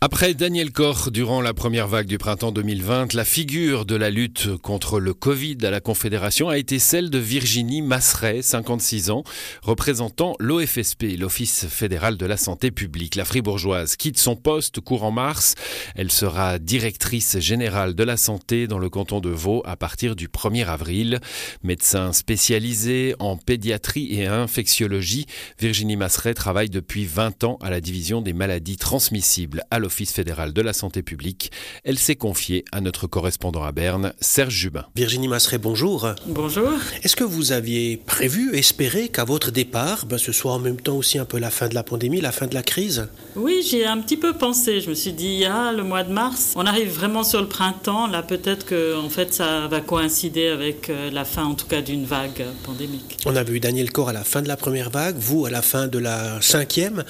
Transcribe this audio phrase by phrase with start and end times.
[0.00, 4.56] Après Daniel Koch, durant la première vague du printemps 2020, la figure de la lutte
[4.58, 9.24] contre le Covid à la Confédération a été celle de Virginie Masseret, 56 ans,
[9.60, 13.16] représentant l'OFSP, l'Office fédéral de la santé publique.
[13.16, 15.56] La fribourgeoise quitte son poste courant mars.
[15.96, 20.28] Elle sera directrice générale de la santé dans le canton de Vaud à partir du
[20.28, 21.18] 1er avril.
[21.64, 25.26] Médecin spécialisée en pédiatrie et infectiologie,
[25.58, 30.52] Virginie Masseret travaille depuis 20 ans à la division des maladies transmissibles à l'Office fédéral
[30.52, 31.50] de la santé publique.
[31.82, 34.84] Elle s'est confiée à notre correspondant à Berne, Serge Jubin.
[34.94, 36.10] Virginie Masseret, bonjour.
[36.26, 36.68] Bonjour.
[37.02, 40.96] Est-ce que vous aviez prévu, espéré qu'à votre départ, ben, ce soit en même temps
[40.96, 43.08] aussi un peu la fin de la pandémie, la fin de la crise?
[43.34, 44.82] Oui, j'ai un petit peu pensé.
[44.82, 48.08] Je me suis dit, ah, le mois de mars, on arrive vraiment sur le printemps.
[48.08, 51.80] Là, peut-être que en fait, ça va coïncider avec euh, la fin, en tout cas,
[51.80, 53.16] d'une vague pandémique.
[53.24, 55.62] On a vu Daniel Corr à la fin de la première vague, vous à la
[55.62, 57.04] fin de la cinquième.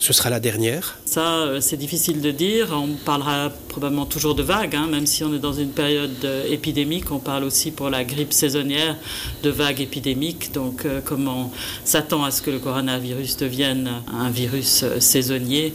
[0.00, 2.68] Ce sera la dernière Ça, euh, c'est difficile dire.
[2.72, 6.46] On parlera probablement toujours de vagues, hein, même si on est dans une période euh,
[6.48, 7.10] épidémique.
[7.10, 8.96] On parle aussi pour la grippe saisonnière
[9.42, 10.52] de vagues épidémiques.
[10.52, 11.52] Donc, euh, comment
[11.84, 15.74] s'attend à ce que le coronavirus devienne un virus euh, saisonnier?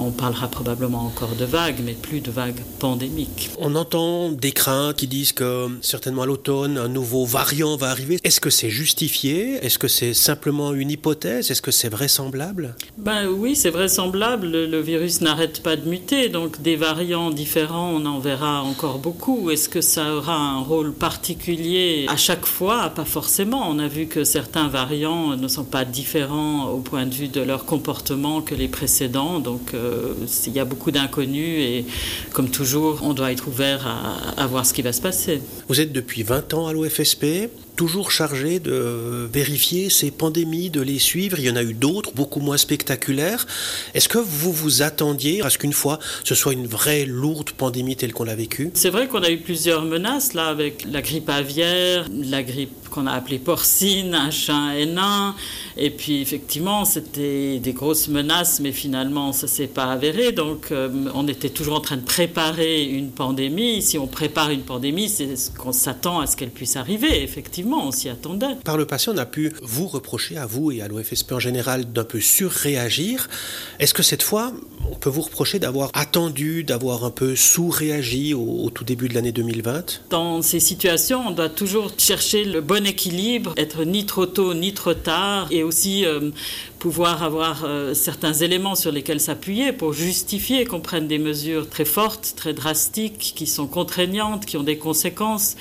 [0.00, 3.50] On parlera probablement encore de vagues, mais plus de vagues pandémiques.
[3.58, 8.18] On entend des craintes qui disent que certainement à l'automne, un nouveau variant va arriver.
[8.24, 9.64] Est-ce que c'est justifié?
[9.64, 11.50] Est-ce que c'est simplement une hypothèse?
[11.50, 12.74] Est-ce que c'est vraisemblable?
[12.98, 14.46] Ben oui, c'est vraisemblable.
[14.46, 19.50] Le virus n'arrête pas de muter, donc des variants différents, on en verra encore beaucoup.
[19.50, 22.90] Est-ce que ça aura un rôle particulier à chaque fois?
[22.90, 23.68] Pas forcément.
[23.68, 27.40] On a vu que certains variants ne sont pas différents au point de vue de
[27.40, 29.89] leur comportement que les précédents, donc euh,
[30.46, 31.84] il y a beaucoup d'inconnus et
[32.32, 35.40] comme toujours, on doit être ouvert à, à voir ce qui va se passer.
[35.68, 40.98] Vous êtes depuis 20 ans à l'OFSP toujours chargé de vérifier ces pandémies, de les
[40.98, 41.38] suivre.
[41.38, 43.46] Il y en a eu d'autres, beaucoup moins spectaculaires.
[43.94, 47.96] Est-ce que vous vous attendiez à ce qu'une fois, ce soit une vraie lourde pandémie
[47.96, 48.70] telle qu'on l'a vécue?
[48.74, 53.06] C'est vrai qu'on a eu plusieurs menaces, là, avec la grippe aviaire, la grippe qu'on
[53.06, 55.34] a appelée porcine, H1N1.
[55.76, 60.32] Et puis, effectivement, c'était des grosses menaces, mais finalement, ça ne s'est pas avéré.
[60.32, 63.80] Donc, euh, on était toujours en train de préparer une pandémie.
[63.80, 67.59] Si on prépare une pandémie, c'est ce qu'on s'attend à ce qu'elle puisse arriver, effectivement
[67.68, 68.56] on s'y attendait.
[68.64, 71.92] Par le passé, on a pu vous reprocher, à vous et à l'OFSP en général,
[71.92, 73.28] d'un peu surréagir.
[73.78, 74.52] Est-ce que cette fois,
[74.90, 79.32] on peut vous reprocher d'avoir attendu, d'avoir un peu sous-réagi au, tout début de l'année
[79.32, 84.54] 2020 Dans ces situations, on doit toujours chercher le bon équilibre, être ni trop tôt
[84.54, 86.30] ni trop tard, et aussi euh,
[86.78, 91.84] pouvoir avoir euh, certains éléments sur lesquels s'appuyer pour justifier qu'on prenne des mesures très
[91.84, 95.56] fortes, très drastiques, qui sont contraignantes, qui ont des conséquences.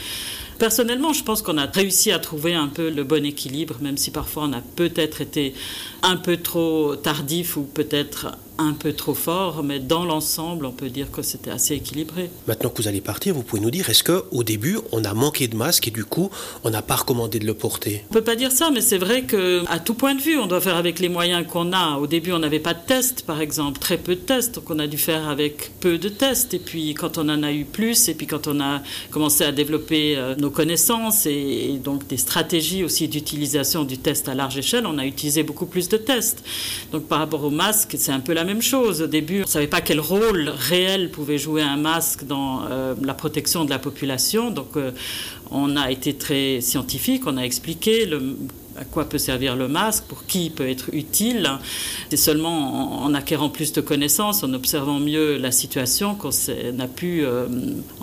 [0.60, 4.12] Personnellement, je pense qu'on a réussi à trouver un peu le bon équilibre, même si
[4.12, 5.54] parfois on a peut-être été
[6.04, 8.28] un peu trop tardif ou peut-être
[8.60, 12.30] un peu trop fort, mais dans l'ensemble, on peut dire que c'était assez équilibré.
[12.48, 15.48] Maintenant que vous allez partir, vous pouvez nous dire, est-ce qu'au début, on a manqué
[15.48, 16.30] de masque et du coup,
[16.64, 18.04] on n'a pas recommandé de le porter?
[18.10, 20.60] On peut pas dire ça, mais c'est vrai qu'à tout point de vue, on doit
[20.60, 21.98] faire avec les moyens qu'on a.
[21.98, 24.80] Au début, on n'avait pas de tests, par exemple, très peu de tests, donc on
[24.80, 26.54] a dû faire avec peu de tests.
[26.54, 29.54] Et puis, quand on en a eu plus, et puis quand on a commencé à
[29.54, 34.86] développer euh, nos connaissances et, donc des stratégies aussi d'utilisation du test à large échelle,
[34.86, 36.44] on a utilisé beaucoup plus de tests.
[36.92, 39.04] Donc, par rapport au masque, c'est un peu la même chose.
[39.04, 42.96] Au début, on ne savait pas quel rôle réel pouvait jouer un masque dans euh,
[43.00, 44.50] la protection de la population.
[44.50, 44.92] Donc, euh,
[45.52, 48.08] on a été très scientifique, on a expliqué
[48.76, 51.48] à quoi peut servir le masque, pour qui il peut être utile.
[52.10, 56.30] C'est seulement en, acquérant plus de connaissances, en observant mieux la situation, qu'on
[56.80, 57.48] a pu euh,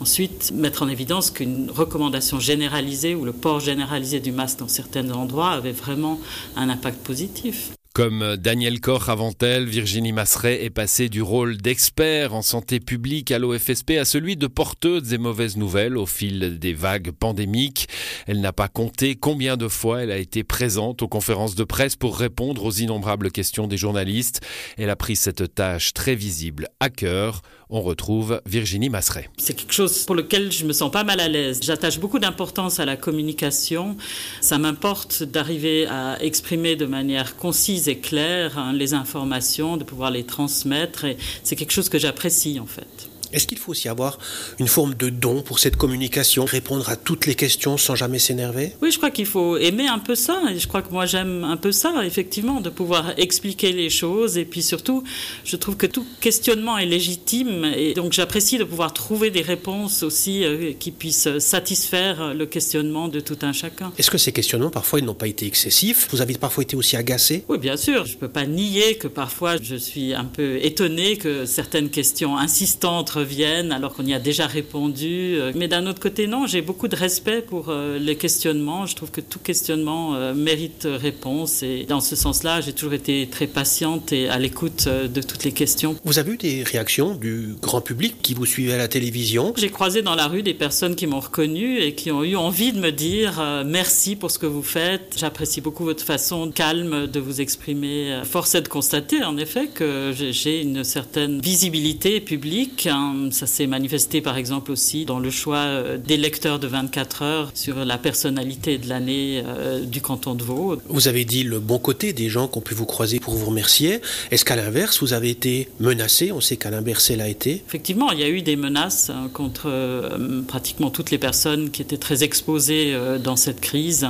[0.01, 5.11] ensuite mettre en évidence qu'une recommandation généralisée ou le port généralisé du masque dans certains
[5.11, 6.21] endroits avait vraiment
[6.55, 7.76] un impact positif.
[7.97, 13.31] Comme Daniel Koch avant elle, Virginie Masseret est passée du rôle d'expert en santé publique
[13.31, 17.89] à l'OFSP à celui de porteuse des mauvaises nouvelles au fil des vagues pandémiques.
[18.27, 21.97] Elle n'a pas compté combien de fois elle a été présente aux conférences de presse
[21.97, 24.43] pour répondre aux innombrables questions des journalistes.
[24.77, 27.41] Elle a pris cette tâche très visible à cœur.
[27.69, 29.29] On retrouve Virginie Masseret.
[29.39, 31.59] C'est quelque chose pour lequel je me sens pas mal à l'aise.
[31.63, 33.97] J'attache beaucoup d'importance à la communication.
[34.41, 40.13] Ça m'importe d'arriver à exprimer de manière concise et claires hein, les informations, de pouvoir
[40.13, 41.07] les transmettre.
[41.07, 43.09] Et c'est quelque chose que j'apprécie en fait.
[43.33, 44.19] Est-ce qu'il faut aussi avoir
[44.59, 48.73] une forme de don pour cette communication, répondre à toutes les questions sans jamais s'énerver?
[48.83, 50.41] Oui, je crois qu'il faut aimer un peu ça.
[50.51, 54.39] Et je crois que moi j'aime un peu ça, effectivement, de pouvoir expliquer les choses.
[54.39, 55.03] Et puis surtout,
[55.45, 57.65] je trouve que tout questionnement est légitime.
[57.77, 63.09] Et donc j'apprécie de pouvoir trouver des réponses aussi euh, qui puissent satisfaire le questionnement
[63.09, 63.93] de tout un chacun.
[63.99, 66.09] Est-ce que ces questionnements, parfois, ils n'ont pas été excessifs?
[66.11, 67.45] Vous avez parfois été aussi agacé?
[67.49, 68.07] Oui, bien sûr.
[68.07, 72.37] Je ne peux pas nier que parfois je suis un peu étonné que certaines questions
[72.37, 75.37] insistantes reviennent alors qu'on y a déjà répondu.
[75.37, 78.87] Euh, mais d'un autre côté, non, j'ai beaucoup de respect pour euh, les questionnements.
[78.87, 81.63] Je trouve que tout questionnement euh, mérite réponse.
[81.63, 85.53] Et dans ce sens-là, j'ai toujours été très patiente et à l'écoute de toutes les
[85.53, 85.97] questions.
[86.05, 89.55] Vous avez eu des réactions du grand public qui vous suivait à la télévision?
[89.57, 92.73] J'ai croisé dans la rue des personnes qui m'ont reconnu et qui ont eu envie
[92.73, 95.17] de me dire merci pour ce que vous faites.
[95.19, 98.21] J'apprécie beaucoup votre façon calme de vous exprimer.
[98.25, 102.89] Force est de constater, en effet, que j'ai une certaine visibilité publique.
[103.31, 107.51] Ça s'est manifesté par exemple aussi dans le choix euh, des lecteurs de 24 heures
[107.55, 110.81] sur la personnalité de l'année euh, du canton de Vaud.
[110.89, 113.47] Vous avez dit le bon côté des gens qui ont pu vous croiser pour vous
[113.47, 114.01] remercier.
[114.31, 116.33] Est-ce qu'à l'inverse, vous avez été menacé?
[116.33, 117.63] On sait qu'Alain Berset l'a été.
[117.67, 121.83] Effectivement, il y a eu des menaces hein, contre euh, pratiquement toutes les personnes qui
[121.83, 124.09] étaient très exposées dans cette crise.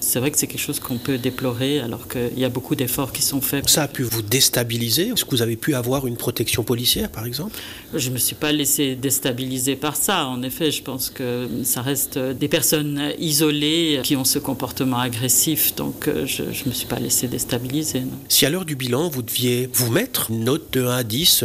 [0.00, 3.12] C'est vrai que c'est quelque chose qu'on peut déplorer alors qu'il y a beaucoup d'efforts
[3.12, 3.68] qui sont faits.
[3.68, 5.08] Ça a pu vous déstabiliser?
[5.08, 7.56] Est-ce que vous avez pu avoir une protection policière, par exemple?
[7.94, 10.26] Je ne me suis pas laissé déstabiliser par ça.
[10.26, 15.74] En effet, je pense que ça reste des personnes isolées qui ont ce comportement agressif.
[15.76, 18.02] Donc, euh, je ne me suis pas laissé déstabiliser.
[18.28, 21.44] Si à l'heure du bilan, vous deviez vous mettre une note de 1 à 10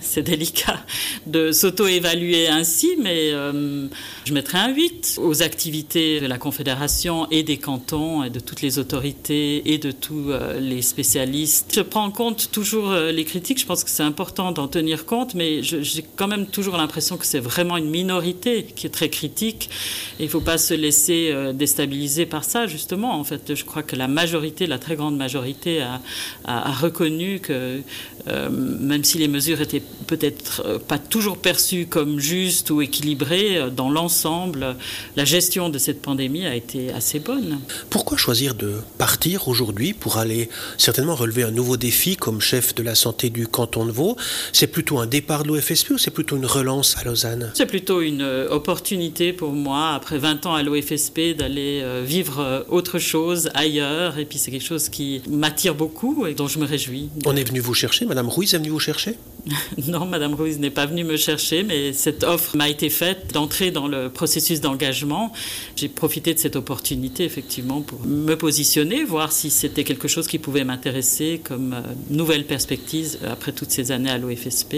[0.00, 0.84] C'est délicat
[1.26, 3.86] de s'auto-évaluer ainsi, mais euh,
[4.24, 8.62] je mettrais un 8 aux activités de la Confédération et des cantons et de toutes
[8.62, 11.72] les autorités et de tous euh, les spécialistes.
[11.74, 13.60] Je prends en compte toujours les critiques.
[13.60, 17.24] Je pense que c'est important d'en tenir compte, mais j'ai quand même toujours l'impression que
[17.24, 19.70] c'est vraiment une minorité qui est très critique.
[20.18, 23.18] il ne faut pas se laisser euh, déstabiliser par ça, justement.
[23.18, 27.80] En fait, je crois que la majorité, la très grande majorité, a, reconnu que
[28.28, 33.70] euh, même si les mesures étaient peut-être euh, pas toujours perçues comme justes ou équilibrées,
[33.74, 34.76] dans l'ensemble,
[35.16, 37.60] la gestion de cette pandémie a été assez bonne.
[37.88, 42.82] Pourquoi choisir de partir aujourd'hui pour aller certainement relever un nouveau défi comme chef de
[42.82, 44.18] la santé du canton de Vaud?
[44.52, 48.00] C'est plutôt un départ de l'OFSP ou c'est plutôt une relance à Lausanne C'est plutôt
[48.00, 52.98] une euh, opportunité pour moi, après 20 ans à l'OFSP, d'aller euh, vivre euh, autre
[52.98, 54.18] chose ailleurs.
[54.18, 57.08] Et puis c'est quelque chose qui m'attire beaucoup et dont je me réjouis.
[57.24, 59.14] On est venu vous chercher Madame Ruiz est venue vous chercher?
[59.88, 63.70] Non, Madame Ruiz n'est pas venue me chercher, mais cette offre m'a été faite d'entrer
[63.70, 65.32] dans le processus d'engagement.
[65.76, 70.38] J'ai profité de cette opportunité, effectivement, pour me positionner, voir si c'était quelque chose qui
[70.38, 71.74] pouvait m'intéresser comme
[72.10, 74.76] nouvelle perspective après toutes ces années à l'OFSP.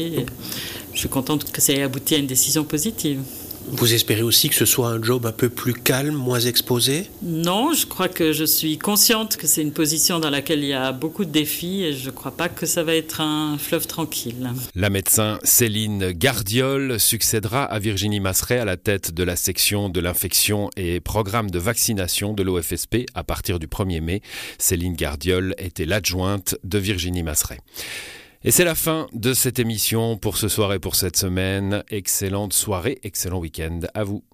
[0.93, 3.21] Je suis contente que ça ait abouti à une décision positive.
[3.69, 7.09] Vous espérez aussi que ce soit un job un peu plus calme, moins exposé?
[7.23, 10.73] Non, je crois que je suis consciente que c'est une position dans laquelle il y
[10.73, 13.87] a beaucoup de défis et je ne crois pas que ça va être un fleuve
[13.87, 14.51] tranquille.
[14.75, 20.01] La médecin Céline Gardiol succédera à Virginie Masseret à la tête de la section de
[20.01, 24.23] l'infection et programme de vaccination de l'OFSP à partir du 1er mai.
[24.59, 27.61] Céline Gardiol était l'adjointe de Virginie Masseret.
[28.44, 31.85] Et c'est la fin de cette émission pour ce soir et pour cette semaine.
[31.91, 34.25] Excellente soirée, excellent week-end à vous.